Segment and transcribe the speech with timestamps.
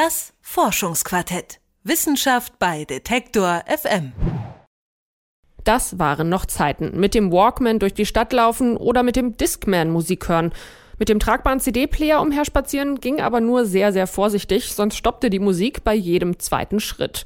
[0.00, 1.58] Das Forschungsquartett.
[1.82, 4.12] Wissenschaft bei Detektor FM.
[5.64, 7.00] Das waren noch Zeiten.
[7.00, 10.52] Mit dem Walkman durch die Stadt laufen oder mit dem Discman Musik hören.
[11.00, 15.82] Mit dem tragbaren CD-Player umherspazieren ging aber nur sehr, sehr vorsichtig, sonst stoppte die Musik
[15.82, 17.24] bei jedem zweiten Schritt.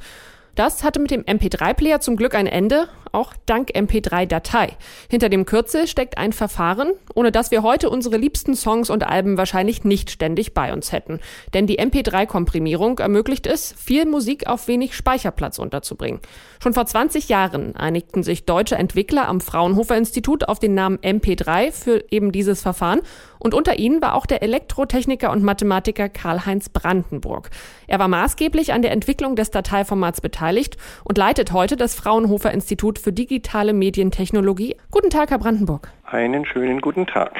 [0.54, 4.76] Das hatte mit dem MP3-Player zum Glück ein Ende, auch dank MP3-Datei.
[5.08, 9.36] Hinter dem Kürzel steckt ein Verfahren, ohne das wir heute unsere liebsten Songs und Alben
[9.36, 11.20] wahrscheinlich nicht ständig bei uns hätten.
[11.54, 16.20] Denn die MP3-Komprimierung ermöglicht es, viel Musik auf wenig Speicherplatz unterzubringen.
[16.62, 21.72] Schon vor 20 Jahren einigten sich deutsche Entwickler am Fraunhofer Institut auf den Namen MP3
[21.72, 23.02] für eben dieses Verfahren
[23.42, 27.50] und unter ihnen war auch der Elektrotechniker und Mathematiker Karl-Heinz Brandenburg.
[27.88, 33.00] Er war maßgeblich an der Entwicklung des Dateiformats beteiligt und leitet heute das Fraunhofer Institut
[33.02, 34.76] für digitale Medientechnologie.
[34.90, 35.88] Guten Tag, Herr Brandenburg.
[36.04, 37.32] Einen schönen guten Tag.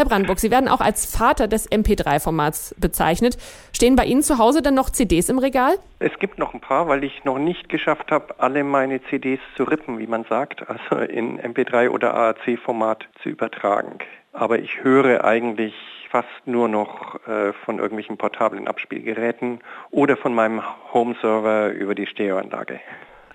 [0.00, 3.36] Herr Brandenburg, Sie werden auch als Vater des MP3-Formats bezeichnet.
[3.74, 5.74] Stehen bei Ihnen zu Hause dann noch CDs im Regal?
[5.98, 9.64] Es gibt noch ein paar, weil ich noch nicht geschafft habe, alle meine CDs zu
[9.64, 13.98] rippen, wie man sagt, also in MP3 oder AAC-Format zu übertragen.
[14.32, 15.74] Aber ich höre eigentlich
[16.10, 20.62] fast nur noch äh, von irgendwelchen portablen Abspielgeräten oder von meinem
[20.94, 22.80] Home-Server über die Stereoanlage.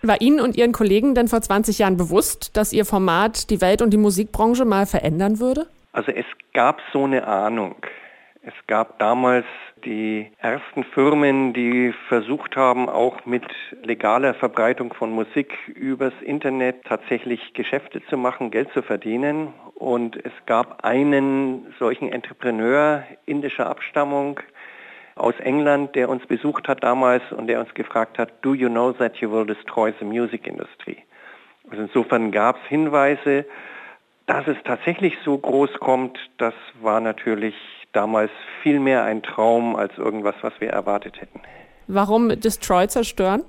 [0.02, 3.82] War Ihnen und Ihren Kollegen denn vor 20 Jahren bewusst, dass Ihr Format die Welt
[3.82, 5.68] und die Musikbranche mal verändern würde?
[5.94, 7.76] Also es gab so eine Ahnung.
[8.42, 9.46] Es gab damals
[9.86, 13.44] die ersten Firmen, die versucht haben, auch mit
[13.84, 19.54] legaler Verbreitung von Musik übers Internet tatsächlich Geschäfte zu machen, Geld zu verdienen.
[19.76, 24.40] Und es gab einen solchen Entrepreneur indischer Abstammung
[25.16, 28.92] aus England, der uns besucht hat damals und der uns gefragt hat, do you know
[28.92, 30.98] that you will destroy the music industry?
[31.70, 33.46] Also insofern gab es Hinweise,
[34.26, 37.56] dass es tatsächlich so groß kommt, das war natürlich
[37.94, 41.42] damals viel mehr ein Traum als irgendwas, was wir erwartet hätten.
[41.88, 43.44] Warum Destroy zerstören?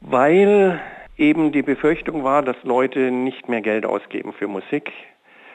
[0.00, 0.80] Weil
[1.16, 4.90] eben die Befürchtung war, dass Leute nicht mehr Geld ausgeben für Musik.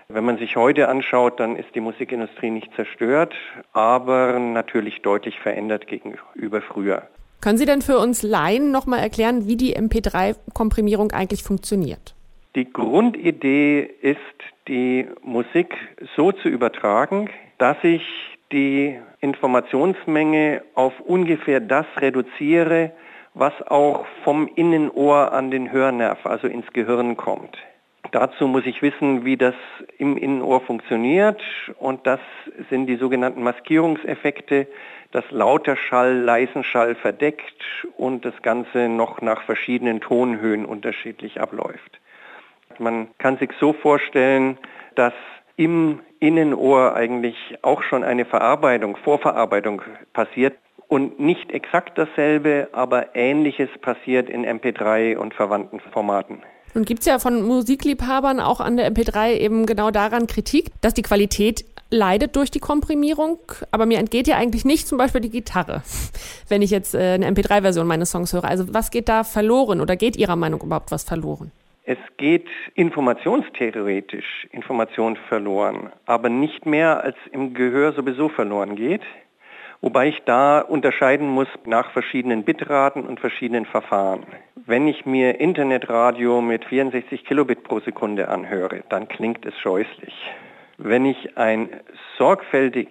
[0.07, 3.33] Wenn man sich heute anschaut, dann ist die Musikindustrie nicht zerstört,
[3.73, 7.07] aber natürlich deutlich verändert gegenüber früher.
[7.41, 12.13] Können Sie denn für uns Laien nochmal erklären, wie die MP3-Komprimierung eigentlich funktioniert?
[12.55, 14.19] Die Grundidee ist,
[14.67, 15.75] die Musik
[16.15, 18.03] so zu übertragen, dass ich
[18.51, 22.91] die Informationsmenge auf ungefähr das reduziere,
[23.33, 27.57] was auch vom Innenohr an den Hörnerv, also ins Gehirn kommt.
[28.11, 29.55] Dazu muss ich wissen, wie das
[29.97, 31.41] im Innenohr funktioniert
[31.79, 32.19] und das
[32.69, 34.67] sind die sogenannten Maskierungseffekte,
[35.11, 41.99] dass lauter Schall leisen Schall verdeckt und das Ganze noch nach verschiedenen Tonhöhen unterschiedlich abläuft.
[42.79, 44.57] Man kann sich so vorstellen,
[44.95, 45.13] dass
[45.55, 49.81] im Innenohr eigentlich auch schon eine Verarbeitung, Vorverarbeitung
[50.13, 50.57] passiert
[50.88, 56.44] und nicht exakt dasselbe, aber ähnliches passiert in MP3 und verwandten Formaten.
[56.75, 60.94] Nun gibt es ja von Musikliebhabern auch an der MP3 eben genau daran Kritik, dass
[60.94, 63.40] die Qualität leidet durch die Komprimierung,
[63.72, 65.84] aber mir entgeht ja eigentlich nicht zum Beispiel die Gitarre,
[66.50, 68.44] wenn ich jetzt äh, eine MP3-Version meines Songs höre.
[68.44, 71.52] Also was geht da verloren oder geht Ihrer Meinung überhaupt was verloren?
[71.86, 79.02] Es geht informationstheoretisch Information verloren, aber nicht mehr als im Gehör sowieso verloren geht.
[79.85, 84.25] Wobei ich da unterscheiden muss nach verschiedenen Bitraten und verschiedenen Verfahren.
[84.66, 90.16] Wenn ich mir Internetradio mit 64 Kilobit pro Sekunde anhöre, dann klingt es scheußlich.
[90.79, 91.69] Wenn ich ein
[92.18, 92.90] sorgfältig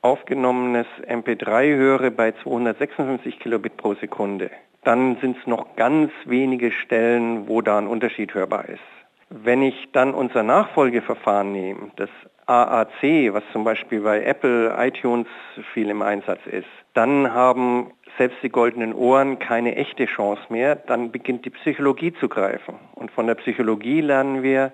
[0.00, 4.50] aufgenommenes MP3 höre bei 256 Kilobit pro Sekunde,
[4.82, 8.80] dann sind es noch ganz wenige Stellen, wo da ein Unterschied hörbar ist.
[9.28, 12.08] Wenn ich dann unser Nachfolgeverfahren nehme, das
[12.50, 15.28] AAC, was zum Beispiel bei Apple iTunes
[15.72, 20.74] viel im Einsatz ist, dann haben selbst die goldenen Ohren keine echte Chance mehr.
[20.74, 22.74] Dann beginnt die Psychologie zu greifen.
[22.94, 24.72] Und von der Psychologie lernen wir,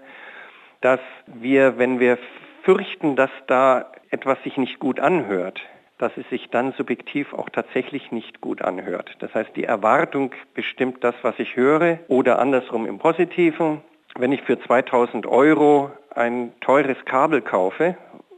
[0.81, 2.17] dass wir, wenn wir
[2.63, 5.61] fürchten, dass da etwas sich nicht gut anhört,
[5.99, 9.15] dass es sich dann subjektiv auch tatsächlich nicht gut anhört.
[9.19, 13.83] Das heißt, die Erwartung bestimmt das, was ich höre oder andersrum im Positiven.
[14.19, 17.97] Wenn ich für 2000 Euro ein teures Kabel kaufe,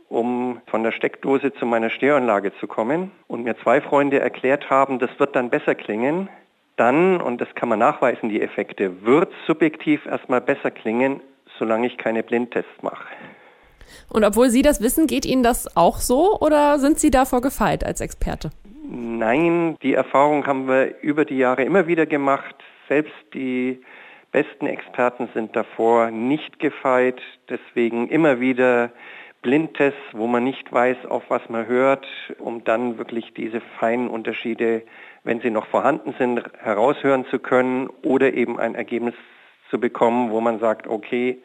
[0.08, 4.98] um von der Steckdose zu meiner Stereoanlage zu kommen und mir zwei Freunde erklärt haben,
[4.98, 6.28] das wird dann besser klingen,
[6.76, 11.20] dann, und das kann man nachweisen, die Effekte, wird subjektiv erstmal besser klingen,
[11.58, 13.08] solange ich keine Blindtests mache.
[14.10, 17.84] Und obwohl Sie das wissen, geht Ihnen das auch so oder sind Sie davor gefeit
[17.84, 18.50] als Experte?
[18.90, 22.54] Nein, die Erfahrung haben wir über die Jahre immer wieder gemacht.
[22.88, 23.82] Selbst die
[24.32, 27.20] besten Experten sind davor nicht gefeit.
[27.48, 28.90] Deswegen immer wieder
[29.42, 32.06] Blindtests, wo man nicht weiß, auf was man hört,
[32.38, 34.82] um dann wirklich diese feinen Unterschiede,
[35.25, 39.14] wenn sie noch vorhanden sind, heraushören zu können oder eben ein Ergebnis
[39.70, 41.38] zu bekommen, wo man sagt, okay,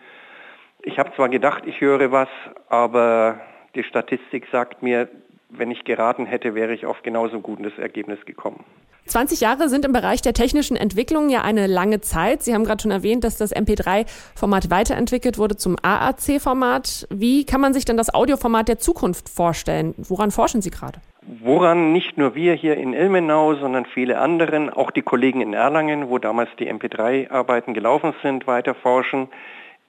[0.81, 2.29] ich habe zwar gedacht, ich höre was,
[2.67, 3.39] aber
[3.75, 5.07] die Statistik sagt mir,
[5.49, 8.63] wenn ich geraten hätte, wäre ich auf genauso gutes Ergebnis gekommen.
[9.05, 12.41] 20 Jahre sind im Bereich der technischen Entwicklung ja eine lange Zeit.
[12.41, 17.07] Sie haben gerade schon erwähnt, dass das MP3-Format weiterentwickelt wurde zum AAC-Format.
[17.09, 19.93] Wie kann man sich denn das Audioformat der Zukunft vorstellen?
[19.97, 20.99] Woran forschen Sie gerade?
[21.21, 26.09] Woran nicht nur wir hier in Ilmenau, sondern viele anderen, auch die Kollegen in Erlangen,
[26.09, 29.27] wo damals die MP3-Arbeiten gelaufen sind, weiter forschen,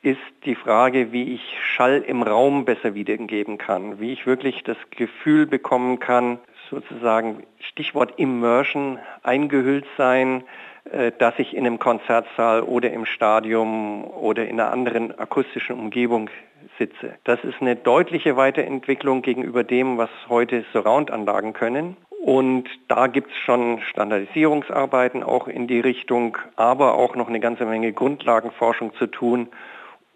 [0.03, 4.77] ist die Frage, wie ich Schall im Raum besser wiedergeben kann, wie ich wirklich das
[4.91, 6.39] Gefühl bekommen kann,
[6.71, 10.45] sozusagen Stichwort Immersion, eingehüllt sein,
[10.91, 16.31] äh, dass ich in einem Konzertsaal oder im Stadium oder in einer anderen akustischen Umgebung
[16.79, 17.15] sitze.
[17.25, 21.97] Das ist eine deutliche Weiterentwicklung gegenüber dem, was heute Surround-Anlagen können.
[22.25, 27.67] Und da gibt es schon Standardisierungsarbeiten auch in die Richtung, aber auch noch eine ganze
[27.67, 29.49] Menge Grundlagenforschung zu tun,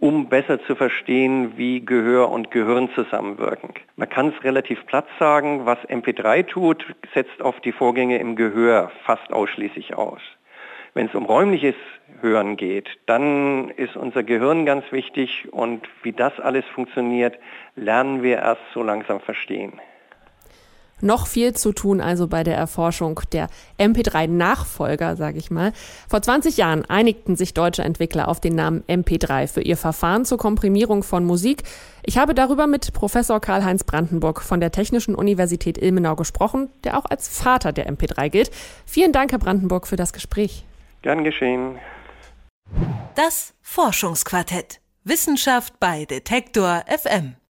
[0.00, 3.74] um besser zu verstehen, wie Gehör und Gehirn zusammenwirken.
[3.96, 8.92] Man kann es relativ platt sagen, was MP3 tut, setzt auf die Vorgänge im Gehör
[9.04, 10.20] fast ausschließlich aus.
[10.94, 11.74] Wenn es um räumliches
[12.20, 17.38] Hören geht, dann ist unser Gehirn ganz wichtig und wie das alles funktioniert,
[17.76, 19.80] lernen wir erst so langsam verstehen.
[21.00, 23.48] Noch viel zu tun also bei der Erforschung der
[23.78, 25.72] MP3-Nachfolger, sage ich mal.
[26.08, 30.38] Vor 20 Jahren einigten sich deutsche Entwickler auf den Namen MP3 für ihr Verfahren zur
[30.38, 31.62] Komprimierung von Musik.
[32.02, 37.04] Ich habe darüber mit Professor Karl-Heinz Brandenburg von der Technischen Universität Ilmenau gesprochen, der auch
[37.04, 38.50] als Vater der MP3 gilt.
[38.86, 40.64] Vielen Dank, Herr Brandenburg, für das Gespräch.
[41.02, 41.78] Gern geschehen.
[43.14, 44.80] Das Forschungsquartett.
[45.04, 47.38] Wissenschaft bei Detektor FM.